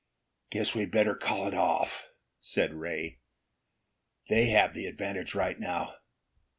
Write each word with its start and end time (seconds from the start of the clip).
"Guess 0.49 0.73
we'd 0.73 0.89
better 0.89 1.13
call 1.13 1.47
it 1.47 1.53
off," 1.53 2.07
said 2.39 2.73
Ray. 2.73 3.19
"They 4.29 4.47
have 4.47 4.73
the 4.73 4.87
advantage 4.87 5.35
right 5.35 5.59
now. 5.59 5.93